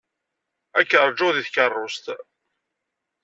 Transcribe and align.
Ad 0.79 0.85
k-ṛjuɣ 0.89 1.29
deg 1.33 1.45
tkeṛṛust. 1.47 2.05